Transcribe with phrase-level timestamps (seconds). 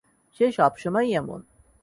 [0.39, 1.39] সে সবসময়ই এমন।